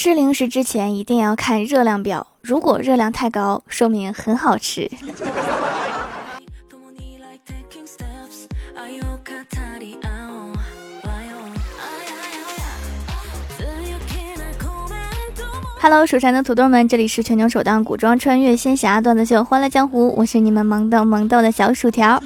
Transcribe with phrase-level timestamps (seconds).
[0.00, 4.88] 吃零食之前一定要看热量表，如果热量太高，说明很好吃。
[15.80, 22.22] Hello，蜀山的土豆们，这里是全球首档古装穿越仙侠段子秀《欢乐江湖》，我是你们萌豆萌豆的小薯条。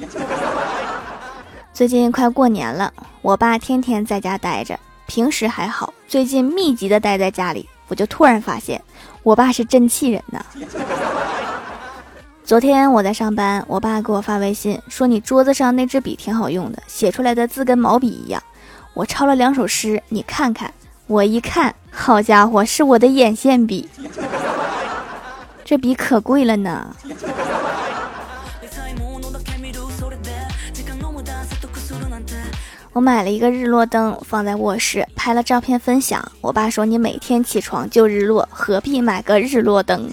[1.73, 2.93] 最近快过年了，
[3.23, 4.79] 我爸天天在家待着。
[5.05, 8.81] 平时还好，最近密集的待在家里，我就突然发现，
[9.23, 10.45] 我爸是真气人呐。
[12.43, 18.43] 昨天我在上班，我爸给我发微信说：“你桌子上那支笔挺好用的，写出来的字跟毛笔一样。”
[18.93, 20.71] 我抄了两首诗，你看看。
[21.07, 23.89] 我一看，好家伙，是我的眼线笔，
[25.65, 26.95] 这笔可贵了呢。
[32.93, 36.23] 我买了一个日落灯，放在卧室，拍了照片分享。
[36.41, 40.07] 我爸说：“你每天起床就日落，何必买个日落灯？”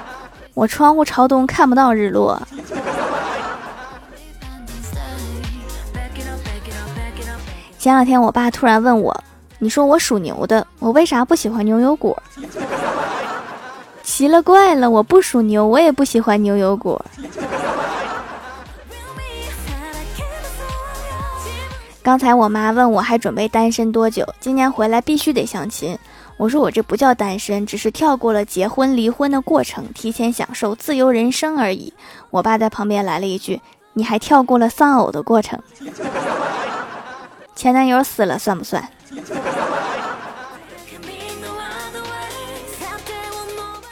[0.54, 2.40] 我窗户朝东，看不到日落。
[7.78, 9.14] 前两天，我爸突然问我
[9.60, 12.16] ：“你说我属牛的，我为啥不喜欢牛油果？”
[14.02, 17.04] 奇了怪了，我不属牛，我也不喜欢牛油果。
[22.02, 25.98] 刚才我妈问我还准备单身多久，今年回来必须得相亲。
[26.38, 31.92] 我说我这不叫单身，只是跳过了结婚离婚的过程，提前享受自由人生而已。
[32.30, 33.60] 我爸在旁边来了一句
[33.92, 35.60] ：“你还跳过了丧偶的过程，
[37.54, 38.88] 前男友死了算不算？”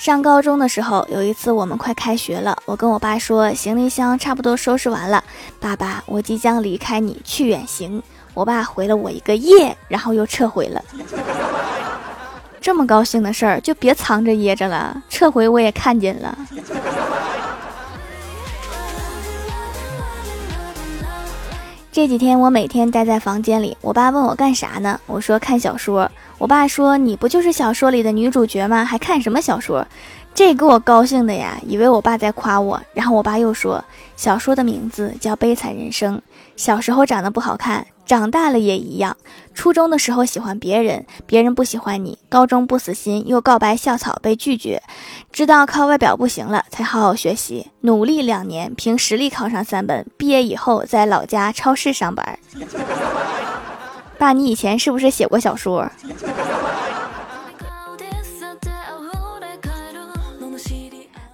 [0.09, 5.23] 上高中的时候，有一次我们快开学了，我跟我爸说行李箱差不多收拾完了，
[5.61, 8.03] 爸爸，我即将离开你去远行。
[8.33, 10.83] 我爸回了我一个耶，然后又撤回了。
[12.59, 16.39] 这么高兴的事儿就别藏着掖着了，撤回我也看见了。
[21.99, 25.01] 这几天我每天待在房间里，我爸问我干啥呢？
[25.07, 26.09] 我说看小说。
[26.39, 28.85] 我爸说你不就是小说里的女主角吗？
[28.85, 29.85] 还看什么小说？
[30.33, 32.81] 这给我高兴的呀，以为我爸在夸我。
[32.95, 36.17] 然后我爸又说，小说的名字叫《悲惨人生》。
[36.59, 37.87] 小时候长得不好看。
[38.05, 39.15] 长大了也一样，
[39.53, 44.83] 初中的时候喜欢别人，别人不喜欢你；高中不死心，又告白校草被拒绝，
[45.31, 52.39] 知道靠外表不行了，才好好学习，努力两年，凭实力考上三本，毕业以后在老家超市上班。
[54.17, 55.87] 爸，你以前是不是写过小说？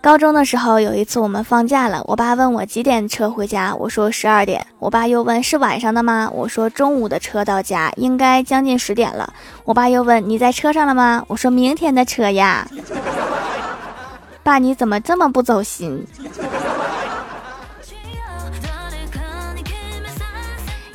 [0.04, 4.66] 高中的时候，有一次我们放假了，我爸问我几点车回家，我说十二点。
[4.78, 6.28] 我爸又问是晚上的吗？
[6.30, 9.32] 我说中午的车到家，应该将近十点了。
[9.64, 11.24] 我爸又问你在车上了吗？
[11.26, 12.68] 我说明天的车呀。
[14.42, 16.06] 爸，你怎么这么不走心？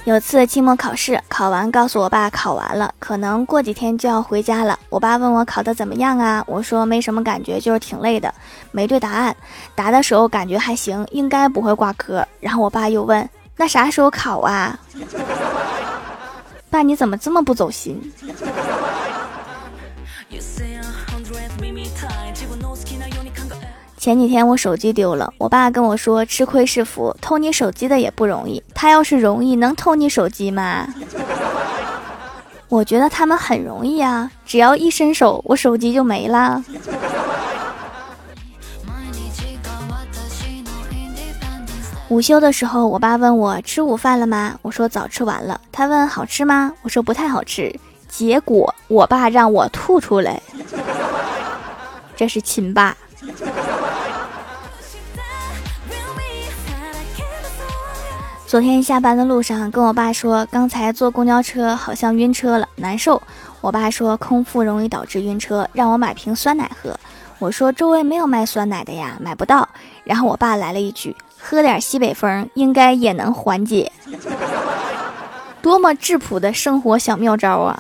[0.09, 4.80] 有次期末考试考完，告诉我爸考完了，可能过几天就要回家了。
[4.90, 6.44] 我爸问我考的怎么样啊？
[6.47, 8.34] 我说没什么感觉，就是挺累的，
[8.72, 9.36] 没对答案。
[9.75, 12.28] 答的时候感觉还行，应该不会挂科。
[12.40, 14.80] 然后我爸又问， 那啥时候考啊？
[16.72, 18.02] 爸，你怎么这么不走心？
[24.09, 28.64] 前几天我手机丢了，我爸跟我说吃亏是福，偷你手机的也不容易。
[28.74, 30.88] 他要是容易，能偷你手机吗？
[32.70, 36.64] 我觉得他们很容易啊，只要一伸手，我手机就没了。
[42.08, 44.58] 午休的时候，我爸问我吃午饭了吗？
[44.64, 45.62] 我说早吃完了。
[45.72, 46.74] 他问好吃吗？
[46.81, 47.72] 我说不太好吃。
[48.08, 50.41] 结果我爸让我吐出来，
[52.18, 52.97] 这是亲爸。
[58.50, 63.22] 昨天下班的路上，跟我爸说，刚才坐公交车好像晕车了，难受。
[63.62, 67.00] 我爸说空腹容易导致晕车，让我买瓶酸奶喝。
[67.38, 69.70] 我说周围没有卖酸奶的呀，买不到。
[70.03, 73.91] 然后我爸来了一句：“喝点西北风，应该也能缓解。
[75.62, 77.79] ”多么质朴的生活小妙招啊！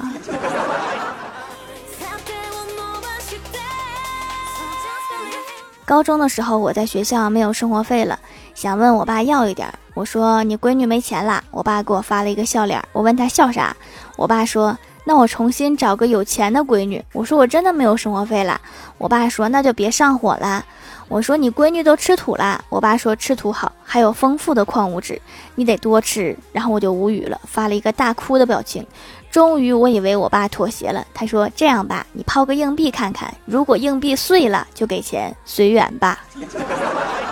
[5.83, 8.19] 高中的时候，我在学校没有生活费了，
[8.53, 9.67] 想问我爸要一点。
[9.99, 12.81] 我说你闺女没钱了，我爸给我发了一个笑脸。
[12.93, 13.75] 我问他笑啥，
[14.15, 17.03] 我爸说那我重新找个有钱的闺女。
[17.11, 18.61] 我说我真的没有生活费了，
[18.97, 20.63] 我爸说那就别上火了。
[21.09, 25.21] 我说你闺女都吃土了，我爸说吃土好，还有丰富的矿物质，
[25.55, 26.33] 你得多吃。
[26.53, 28.87] 然后我就无语了，发了一个大哭的表情。
[29.29, 31.05] 终于，我以为我爸妥协了。
[31.13, 36.19] 他说：“这样吧，你抛个硬币看看，如果硬币碎了，就给钱，随缘吧。”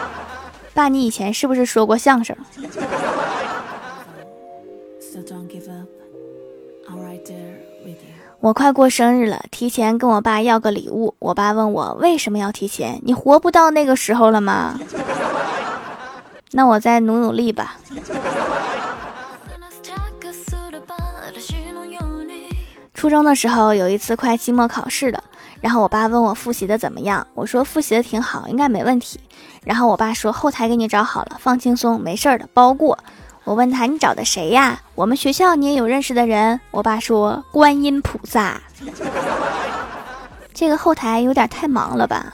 [0.77, 2.37] 爸，你以前是不是说过相声？
[8.39, 11.15] 我快过生日了，提前跟我爸要个礼物。
[11.17, 13.01] 我爸问我为什么要提前？
[13.03, 14.79] 你活不到那个时候了吗？
[16.51, 17.77] 那我再努努力吧。
[22.93, 25.23] 初中的时候有一次快期末考试了，
[25.59, 29.19] 然后我爸问我复习的怎么样，我说复习的挺好，应该没问题。
[29.63, 32.97] 然后我爸说后台给你找好了，放轻松，没事儿的，包过。
[33.43, 34.81] 我问他你找的谁呀？
[34.93, 36.59] 我们学校你也有认识的人？
[36.69, 38.61] 我爸说观音菩萨。
[40.53, 42.33] 这个后台有点太忙了吧？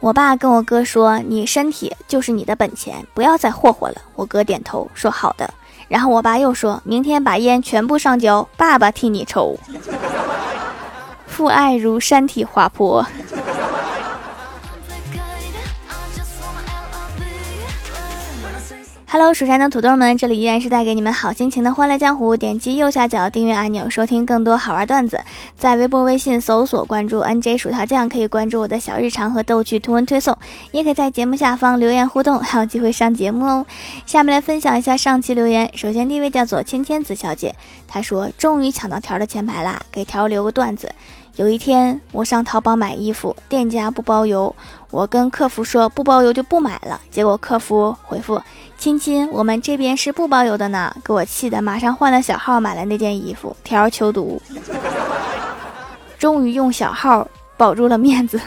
[0.00, 4.02] 我爸跟我哥说你身体就是你的本钱，不要再霍霍了。
[4.16, 5.54] 我哥点头说好的。
[5.92, 9.54] 然后我爸又说明天把烟全部上交，爸爸替你抽。
[11.26, 13.06] 父爱如山体滑坡。
[19.12, 22.34] Hello，蜀山的土豆们，这里依然是带给你们好心情的欢乐江湖。
[22.34, 25.20] 点击右下角订阅按钮，收听更多好玩段子。
[25.54, 30.34] 在微博、微信搜索关注 NJ 薯条酱，可以关注我的小日常和逗趣图文推送，
[30.70, 33.66] 也可以在节目下方留言互动，还有机会上节目哦。
[34.06, 35.70] 下面来分享一下上期留言。
[35.76, 37.54] 首先第一位叫做芊芊子小姐，
[37.86, 40.90] 她说终于抢到条的前排啦，给条留个段子。
[41.36, 44.54] 有一天，我上淘宝买衣服，店家不包邮，
[44.90, 47.00] 我跟客服说不包邮就不买了。
[47.10, 48.38] 结果客服回复
[48.76, 53.56] ：“亲亲，我们这边是不包邮的呢。”给我气的，马上换了小号买了那件衣服。
[53.64, 54.40] 条求毒，
[56.18, 57.26] 终于用小号
[57.56, 58.38] 保住了面子。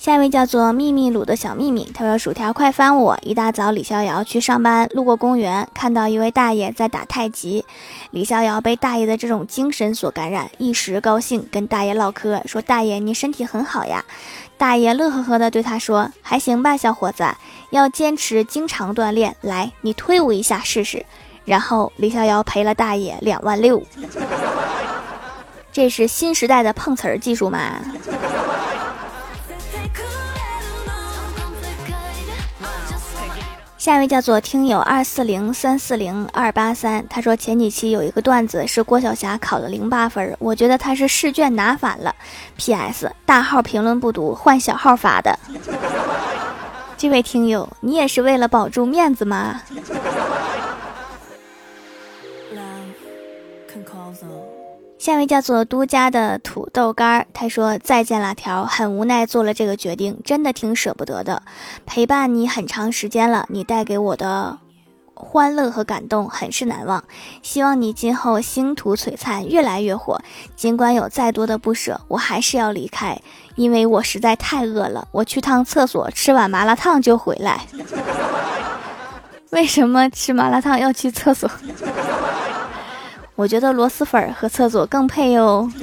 [0.00, 3.18] 下一位叫做秘密鲁的小秘密，他说：“薯条快翻我！
[3.20, 7.66] 一大早，李逍遥去上班，路过公园，看到一位大爷在打太极。
[8.10, 14.02] 李逍遥被大爷的这种精神所感染，一时高兴，跟大爷唠嗑，说：‘大爷，你身体很好呀。’
[14.56, 17.34] 大爷乐呵呵的对他说：‘还行吧，小伙子，
[17.68, 19.36] 要坚持，经常锻炼。
[19.42, 21.04] 来，你推我一下试试。’
[21.44, 23.82] 然后李逍遥赔了大爷两万六。
[25.70, 27.58] 这是新时代的碰瓷儿技术吗？”
[33.80, 42.14] 下一位叫做听友二四零三四零二八三，他说前几期有一个段子是郭晓霞考了零八分，我觉得他是试卷拿反了。
[42.58, 43.10] P.S.
[43.24, 45.34] 大号评论不读，换小号发的。
[46.98, 49.62] 这位听友，你也是为了保住面子吗？
[55.00, 61.40] 下一位叫做都家的土豆干儿，他说再见辣条，很无奈做了这个决定，真的挺舍不得的。
[61.86, 64.58] 陪伴你很长时间了，你带给我的
[65.14, 67.02] 欢乐和感动很是难忘。
[67.42, 70.20] 希望你今后星途璀璨，越来越火。
[70.54, 73.18] 尽管有再多的不舍，我还是要离开，
[73.54, 75.08] 因为我实在太饿了。
[75.12, 77.62] 我去趟厕所，吃碗麻辣烫就回来。
[79.48, 81.50] 为什么吃麻辣烫要去厕所？
[83.40, 85.66] 我觉得螺蛳粉和厕所更配哦。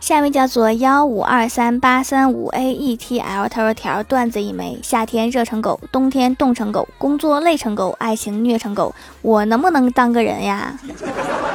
[0.00, 8.92] 下一位叫做幺五二三八三五 A E T L，他说条段子一枚：夏天热成狗，冬天冻成狗，工作累成狗，爱情虐成狗，
[9.22, 10.76] 我能不能当个人呀？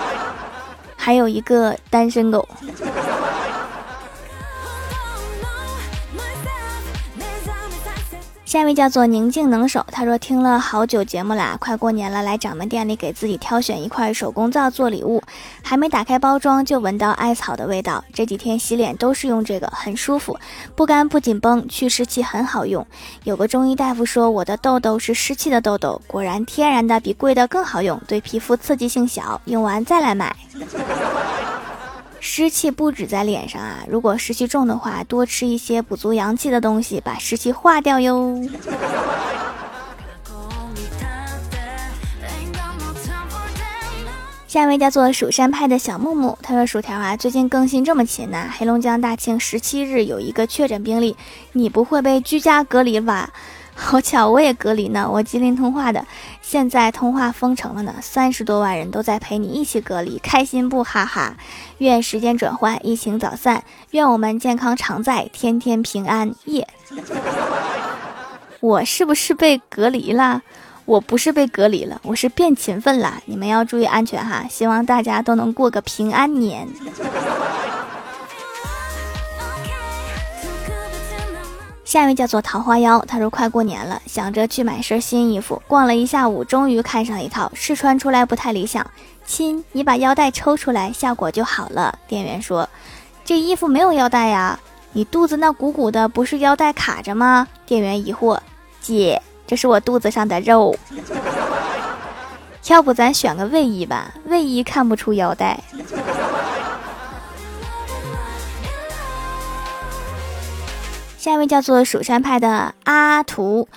[0.95, 2.47] 还有一个单身狗。
[8.53, 15.19] 下一位叫做宁静能手，他说听了好久节目啦，快过年了，来掌门店里给自己挑选一块手工皂做礼物，
[15.63, 18.05] 还没打开包装就闻到艾草的味道。
[18.13, 20.37] 这几天洗脸都是用这个，很舒服，
[20.75, 22.85] 不干不紧绷，去湿气很好用。
[23.23, 30.35] 有个中医大夫说我的痘痘是湿气的痘痘，果然天然的比贵的更好用，对皮肤刺激性小，用完再来买。
[32.25, 38.41] 湿气不止在脸上啊，如果湿气重的话，多吃一些补足阳气的东西，把湿气化掉哟。
[44.47, 51.17] 下一位叫做蜀山派的小木木，他说：“薯条啊，最近更新这么勤呐，黑龙江大庆十七日有一个确诊病例，
[51.51, 53.33] 你不会被居家隔离吧？”
[53.75, 55.09] 好巧，我也隔离呢。
[55.11, 56.05] 我吉林通话的，
[56.41, 60.83] 现在通话封城了呢，三十多万人都在陪你一起隔离，开心不？
[60.83, 61.35] 哈哈。
[61.79, 66.33] 愿时间转换，疫情早散，愿我们健康常在，天天平安。
[66.45, 66.67] 夜。
[68.61, 70.41] 我是不是被隔离了？
[70.85, 73.21] 我不是被隔离了，我是变勤奋了。
[73.25, 76.67] 你们要注意安全哈，希望大家都能过个平安年。
[81.93, 88.83] 下一位叫做桃花妖，他说快过年了，想着去买身新衣服，逛了一下午，终于看上一套，试穿出来不太理想。
[89.27, 91.99] 亲，你把腰带抽出来，效果就好了。
[92.07, 92.67] 店员说，
[93.23, 94.59] 这衣服没有腰带呀，
[94.93, 97.47] 你肚子那鼓鼓的，不是腰带卡着吗？
[97.63, 98.39] 店员疑惑，
[98.81, 100.75] 姐，这是我肚子上的肉。
[102.69, 105.59] 要不咱选个卫衣吧，卫衣看不出腰带。
[111.23, 113.69] 下一位叫做蜀山派的阿图，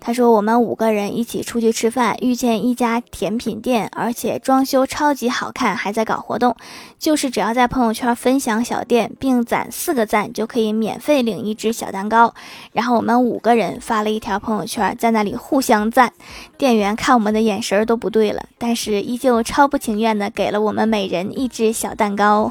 [0.00, 6.56] 他说我们五个人一起出去吃饭，遇见一家甜品店，而且装修超级好看，还在搞活动，
[6.98, 12.34] 就是只要在朋友圈分享小店并攒四个赞，就可以免费领一只小蛋糕。
[12.72, 16.12] 然后我们五个人发了一条朋友圈，在那里互相赞，
[16.56, 22.50] 店员看我们的眼神都不对了，但是依旧超不情愿的给了我们每人一只小蛋糕。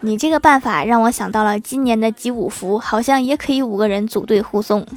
[0.00, 4.86] 你这个办法让我想到了今年的集五福，好像也可以五个人组队护送。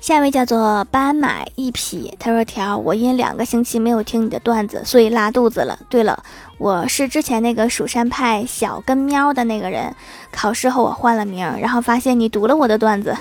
[0.00, 5.78] 下一位叫做斑马一匹，他说：“条，我因两个星期没有听你的段子，所以拉肚子了。
[5.88, 6.22] 对了，
[6.58, 9.94] 我是之前那个蜀山派小跟喵的那个人，
[10.32, 13.16] 考试后我换了名，然后发现你读了我的段子，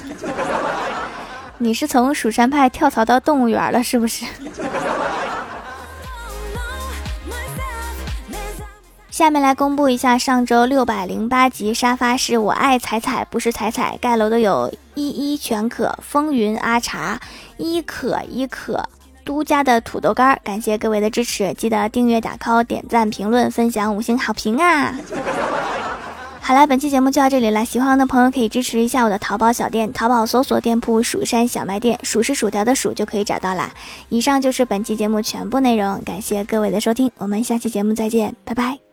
[1.60, 4.25] 你是从蜀山派跳槽到动物园了，是不是？”
[9.12, 17.20] 下面来公布一下上周六百零八集沙发是我爱彩彩，不是彩彩盖楼的有依依全可风云阿茶
[17.58, 18.88] 依可依可
[19.25, 24.96] 都家的土豆干儿，感谢各位的支持，记得订阅打 call 点赞评论分享五星好评啊！
[26.39, 33.72] 好了，本期节目就到这里了，喜欢的朋友可以支持一下我的淘宝小店，淘宝搜索店铺蜀山小卖店，数是薯条的数就可以找到啦。
[34.10, 38.90] 以上就是本期节目全部内容，感谢各位的收听，我们下期节目再见，拜拜。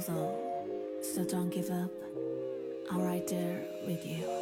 [0.00, 1.90] So don't give up.
[2.90, 4.39] I'm right there with you.